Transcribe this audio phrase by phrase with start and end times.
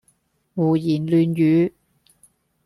[0.55, 1.71] 胡言亂語